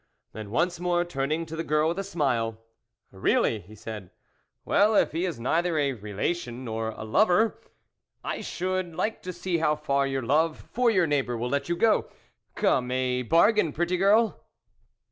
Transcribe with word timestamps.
Then, 0.33 0.49
once 0.49 0.79
more 0.79 1.05
turning 1.05 1.45
to 1.45 1.55
the 1.55 1.63
girl 1.63 1.89
with 1.89 1.99
a 1.99 2.03
smile. 2.03 2.57
I' 3.13 3.17
Really!" 3.17 3.59
he 3.67 3.75
said. 3.75 4.09
Well, 4.65 4.95
if 4.95 5.11
he 5.11 5.25
is 5.27 5.39
neither 5.39 5.77
a 5.77 5.93
relation 5.93 6.65
nor 6.65 6.87
a 6.89 7.03
lover, 7.03 7.59
I 8.23 8.41
should 8.41 8.95
like 8.95 9.21
to* 9.21 9.31
see 9.31 9.59
how 9.59 9.75
far 9.75 10.07
your 10.07 10.23
love 10.23 10.57
for 10.71 10.89
your 10.89 11.05
neighbour 11.05 11.37
will 11.37 11.49
let 11.49 11.69
you 11.69 11.75
go. 11.75 12.09
Come, 12.55 12.89
a 12.89 13.21
bargain, 13.21 13.73
pretty 13.73 13.95
girl 13.97 14.41